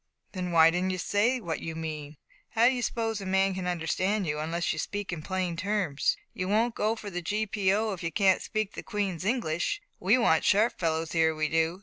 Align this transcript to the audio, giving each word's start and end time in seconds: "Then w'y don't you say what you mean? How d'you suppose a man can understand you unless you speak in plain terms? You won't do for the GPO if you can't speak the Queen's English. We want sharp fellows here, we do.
"Then 0.31 0.49
w'y 0.51 0.71
don't 0.71 0.89
you 0.89 0.97
say 0.97 1.39
what 1.39 1.59
you 1.59 1.75
mean? 1.75 2.17
How 2.55 2.67
d'you 2.67 2.81
suppose 2.81 3.21
a 3.21 3.25
man 3.27 3.53
can 3.53 3.67
understand 3.67 4.25
you 4.25 4.39
unless 4.39 4.73
you 4.73 4.79
speak 4.79 5.13
in 5.13 5.21
plain 5.21 5.55
terms? 5.55 6.17
You 6.33 6.47
won't 6.47 6.75
do 6.75 6.95
for 6.95 7.11
the 7.11 7.21
GPO 7.21 7.93
if 7.93 8.01
you 8.01 8.11
can't 8.11 8.41
speak 8.41 8.71
the 8.73 8.81
Queen's 8.81 9.25
English. 9.25 9.79
We 9.99 10.17
want 10.17 10.43
sharp 10.43 10.79
fellows 10.79 11.11
here, 11.11 11.35
we 11.35 11.49
do. 11.49 11.79